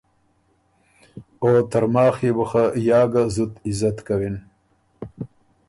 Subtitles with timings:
[1.43, 4.35] او ترماخ يې بُو خه یا ګۀ زُت عزت کوِن۔